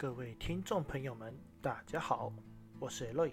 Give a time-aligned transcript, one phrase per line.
[0.00, 2.32] 各位听众朋友们，大家好，
[2.78, 3.32] 我是 Eloy。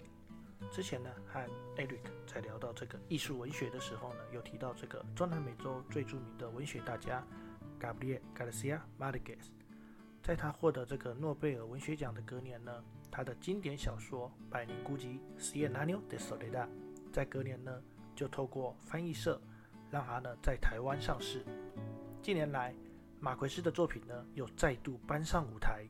[0.70, 1.40] 之前呢，和
[1.78, 7.26] Eric 在聊到这个艺术文学的时候呢，有提到这个中南美洲最著名的文学大家
[7.80, 9.46] Gabriel Garcia Marquez。
[10.22, 16.68] 在他获得这个诺贝尔文学奖的隔年呢，他的经典小说《百年孤寂》Cien años de soledad，
[17.10, 17.82] 在隔年呢，
[18.14, 19.40] 就透过翻译社
[19.90, 21.46] 让他呢在台湾上市。
[22.20, 22.74] 近年来，
[23.20, 25.88] 马奎斯的作品呢又再度搬上舞台。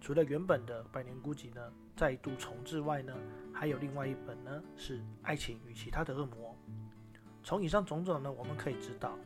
[0.00, 3.14] 除了原本的《百年孤寂》呢再度重置外呢，
[3.52, 6.54] 还有另外一本呢是《爱情与其他的恶魔》。
[7.42, 9.18] 从以上种种呢，我们可以知道，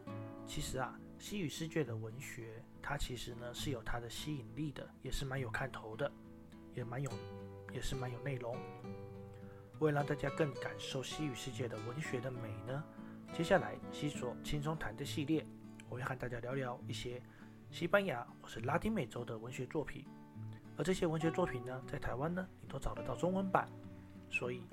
[0.46, 6.10] 其实啊，西语世界的文学，它其实呢是有它的吸引力的，也是蛮有看头的，
[6.74, 7.10] 也蛮有，
[7.72, 8.56] 也是蛮有内容。
[9.78, 12.84] 为了让大家更感受西语世界的文学的美呢，
[13.32, 15.44] 接下来西索轻松谈的系列，
[15.88, 17.20] 我会和大家聊聊一些
[17.70, 20.06] 西班牙或是拉丁美洲的文学作品。
[20.82, 23.68] 这些文学作品呢，在台湾呢，你都找得到中文版，
[24.30, 24.64] 所以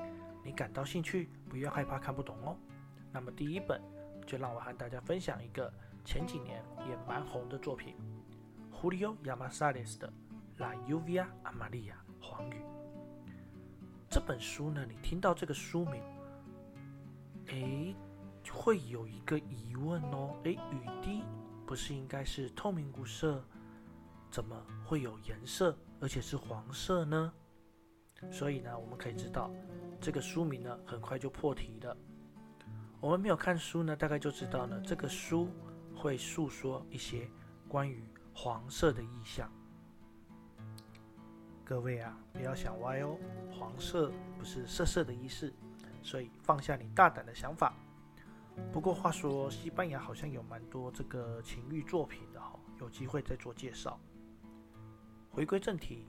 [0.44, 2.58] 你感到兴趣，不要害怕看不懂哦。
[3.12, 3.82] 那么第一本，
[4.26, 5.72] 就让我和大家分享一个
[6.06, 7.96] 前几年也蛮红的作品
[8.72, 10.08] ，Julio Yamasades 的
[10.58, 12.62] 《La Uvia Amaria》黄雨。
[14.10, 16.02] 这本书呢，你听到这个书名，
[17.48, 17.96] 诶，
[18.52, 21.24] 会有一个疑问哦，诶，雨滴
[21.68, 23.44] 不是应该是透明古色？
[24.32, 27.34] 怎么会有颜色，而且是黄色呢？
[28.32, 29.50] 所以呢，我们可以知道，
[30.00, 31.96] 这个书名呢，很快就破题了。
[33.00, 35.50] 我们没有看书呢，大概就知道呢，这个书
[35.96, 37.30] 会诉说一些
[37.68, 38.04] 关于
[38.34, 39.50] 黄色的意象。
[41.64, 43.18] 各位啊，不要想歪哦，
[43.52, 45.54] 黄色不是色色的意思，
[46.04, 47.74] 所以放下你大胆的想法。
[48.74, 53.98] 不过话说，西班牙好像有蛮多这个情欲作品的哈，有机会再做介绍。
[55.32, 56.06] 回归正题，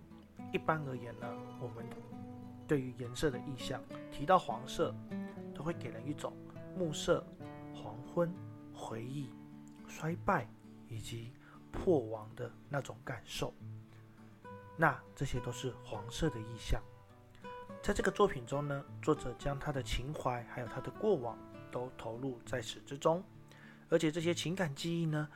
[0.53, 1.29] 一般而言呢，
[1.61, 1.87] 我们
[2.67, 4.95] 对于颜色的意象提到黄色，
[5.55, 6.33] 都会给人一种
[6.77, 7.25] 暮色、
[7.75, 8.33] 黄昏、
[8.75, 9.31] 回忆、
[9.87, 10.49] 衰败
[10.89, 11.33] 以及
[11.71, 13.55] 破亡的那种感受。
[14.77, 16.83] 那这些都是黄色的意象。
[17.83, 21.39] 在这个作品中呢，作者将他的情怀还有他的过往
[21.71, 23.23] 都投入在此之中，
[23.91, 25.29] 而且这些情感记忆呢，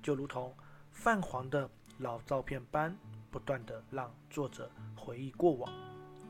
[0.00, 0.56] 就如同
[0.90, 1.68] 泛黄的。
[2.02, 2.96] 老照片般
[3.30, 5.72] 不断的让作者回忆过往，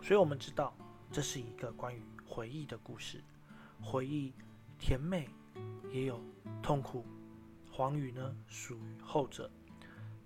[0.02, 0.74] 所以我们知道
[1.10, 3.24] 这是一个关于回忆的故事。
[3.80, 4.34] 回忆
[4.78, 5.28] 甜美，
[5.90, 6.22] 也有
[6.62, 7.06] 痛苦。
[7.70, 9.50] 黄宇呢属于后者。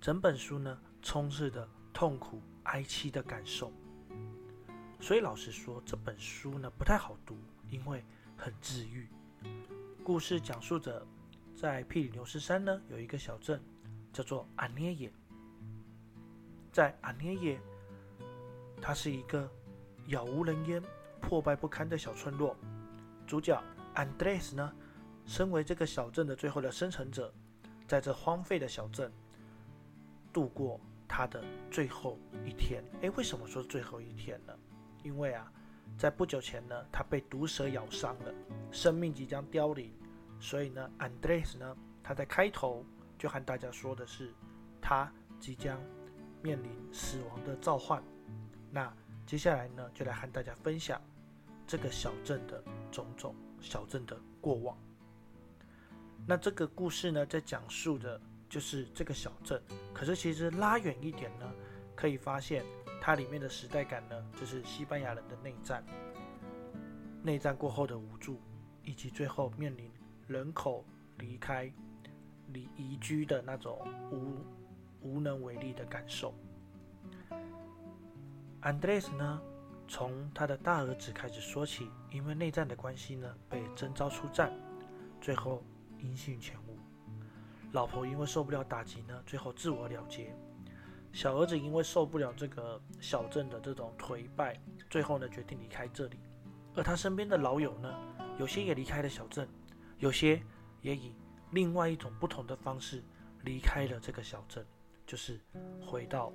[0.01, 3.71] 整本书呢充斥着痛苦哀戚的感受。
[4.99, 7.37] 所以老实说，这本书呢不太好读，
[7.69, 8.03] 因为
[8.35, 9.07] 很治愈。
[10.03, 11.07] 故事讲述着
[11.55, 13.63] 在霹雳牛斯山呢有一个小镇，
[14.11, 15.11] 叫做安涅耶。
[16.77, 17.59] 在阿涅耶，
[18.79, 19.49] 它是一个
[20.05, 20.79] 杳无人烟、
[21.19, 22.55] 破败不堪的小村落。
[23.25, 23.59] 主角
[23.95, 24.71] 安德烈斯呢，
[25.25, 27.33] 身为这个小镇的最后的生存者，
[27.87, 29.11] 在这荒废的小镇
[30.31, 32.83] 度过他的最后一天。
[33.01, 34.53] 诶，为什么说最后一天呢？
[35.01, 35.51] 因为啊，
[35.97, 38.31] 在不久前呢，他被毒蛇咬伤了，
[38.71, 39.91] 生命即将凋零。
[40.39, 42.85] 所以呢，安德烈斯呢，他在开头
[43.17, 44.31] 就和大家说的是，
[44.79, 45.81] 他即将。
[46.41, 48.01] 面临死亡的召唤，
[48.71, 48.93] 那
[49.25, 51.01] 接下来呢，就来和大家分享
[51.65, 54.77] 这个小镇的种种小镇的过往。
[56.25, 59.61] 那这个故事呢，在讲述的就是这个小镇。
[59.93, 61.51] 可是其实拉远一点呢，
[61.95, 62.63] 可以发现
[63.01, 65.83] 它里面的时代感呢，就是西班牙人的内战、
[67.23, 68.39] 内战过后的无助，
[68.83, 69.91] 以及最后面临
[70.27, 70.85] 人口
[71.17, 71.71] 离开、
[72.47, 73.79] 离移居的那种
[74.11, 74.37] 无。
[75.07, 76.33] 无能为力的感受。
[78.59, 79.41] 安德烈斯呢，
[79.87, 84.51] 从他的大儿子开始说起，因为内战的关系呢，被征召出战，
[85.21, 85.63] 最后
[85.99, 86.77] 音讯全无。
[87.71, 90.35] 老婆因为受不了打击呢，最后自我了结。
[91.13, 94.59] 小儿子因为受不了这个小镇的这种颓败，
[94.89, 96.19] 最后呢，决定离开这里。
[96.75, 97.93] 而他身边的老友呢，
[98.37, 99.47] 有些也离开了小镇，
[99.97, 100.41] 有些
[100.81, 101.15] 也以
[101.51, 103.03] 另外一种不同的方式
[103.43, 104.65] 离开了这个小镇。
[105.07, 105.39] 就是
[105.81, 106.31] 回到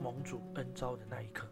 [0.00, 1.46] 盟主恩召的那一刻。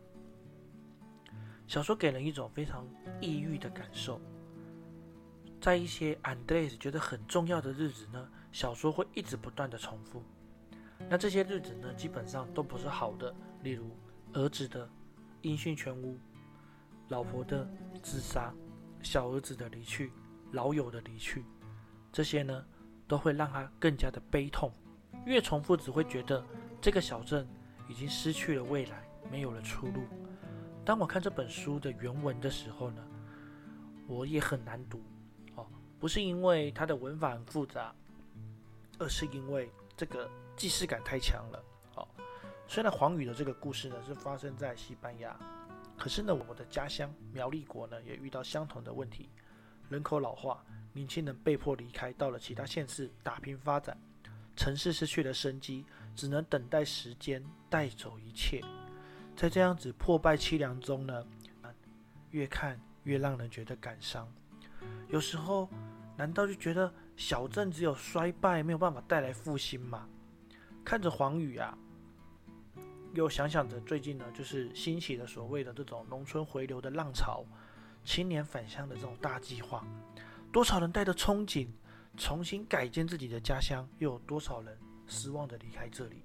[1.69, 2.84] 小说给人一种非常
[3.20, 4.20] 抑郁的感受。
[5.60, 10.22] 在一些安德烈斯觉得很重要的日子呢，小说会一直不断的重复。
[11.08, 13.90] 那这些日子呢，基本上都不是好的，例如
[14.32, 14.88] 儿子的
[15.42, 16.19] 音讯全无，
[17.08, 17.69] 老婆的
[18.02, 18.52] 自杀，
[19.02, 20.10] 小儿子的离去，
[20.52, 21.44] 老友的离去，
[22.10, 22.64] 这些呢，
[23.06, 24.72] 都会让他更加的悲痛。
[25.25, 26.44] 越重复，只会觉得
[26.81, 27.46] 这个小镇
[27.88, 30.02] 已经失去了未来，没有了出路。
[30.84, 33.02] 当我看这本书的原文的时候呢，
[34.06, 35.00] 我也很难读
[35.55, 35.67] 哦，
[35.99, 37.94] 不是因为它的文法很复杂，
[38.99, 41.64] 而是因为这个既视感太强了。
[41.96, 42.08] 哦，
[42.66, 45.38] 虽然黄宇的这个故事呢是发生在西班牙，
[45.99, 49.28] 可是呢，我的家乡苗栗国呢也遇到相同的问题，
[49.90, 53.96] 人口老化，年轻人被迫离开，到了其他县市打拼发展，
[54.61, 58.62] 城市失去了生机，只能等待时间带走一切。
[59.35, 61.25] 在这样子破败凄凉中呢，
[62.31, 64.31] 越看越让人觉得感伤。
[65.09, 65.67] 有时候，
[66.15, 70.07] 难道就觉得小镇只有衰败，没有办法带来复兴吗？
[70.85, 71.75] 看着黄宇啊，
[73.15, 77.47] 又想想着最近呢，就是兴起的所谓的这种农村回流的浪潮，
[78.05, 79.83] 青年返乡的这种大计划，
[80.53, 81.67] 多少人带着憧憬
[82.17, 86.23] 重新改建自己的家乡，又有多少人失望的离开这里？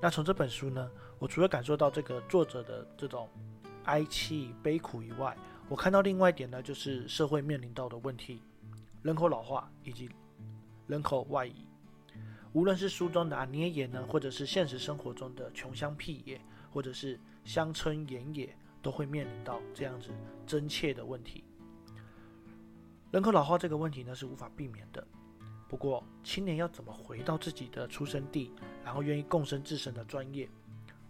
[0.00, 3.28] 那从这本书呢，我除了感受到这个作者的这种
[3.84, 5.36] 哀戚悲苦以外，
[5.68, 8.40] 我看到另外一点呢，就是社会面临到的问题：
[9.02, 10.08] 人口老化以及
[10.86, 11.66] 人口外移。
[12.52, 16.40] 无论是书中的阿捏野呢，或者是现实生活中的穷乡僻野，
[16.72, 20.10] 或者是乡村野野，都会面临到这样子
[20.46, 21.44] 真切的问题。
[23.10, 25.06] 人口老化这个问题呢，是无法避免的。
[25.66, 28.52] 不过，青年要怎么回到自己的出生地，
[28.84, 30.46] 然后愿意共生自身的专业，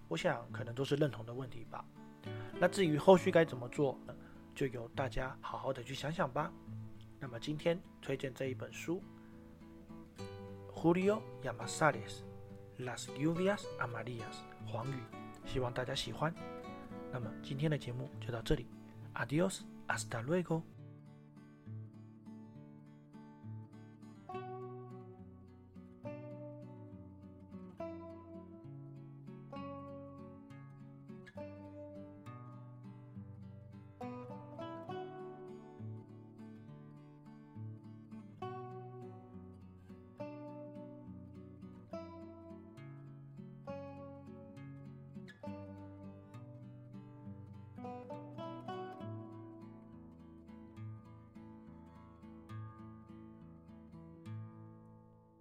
[0.07, 1.85] 我想可能都是认同的问题吧。
[2.61, 3.99] 那至于后续该怎么做，
[4.55, 6.53] 就由大家好好的去想想吧。
[7.19, 9.03] 那么今天推荐这一本书
[10.73, 12.21] ，Julio Yamasales
[12.79, 15.01] Las Lluvias Amarillas，黄雨，
[15.45, 16.33] 希望大家喜欢。
[17.11, 18.69] 那么今天的节目就到这里
[19.15, 20.63] ，Adios，hasta luego。